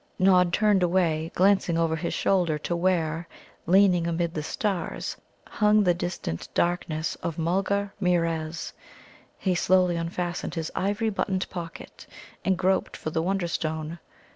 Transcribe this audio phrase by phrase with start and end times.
[0.17, 3.27] Nod turned away, glancing over his shoulder to where,
[3.67, 8.73] leaning amid the stars, hung the distant darkness of Mulgarmeerez.
[9.37, 12.07] He slowly unfastened his ivory buttoned pocket
[12.43, 13.99] and groped for the Wonderstone.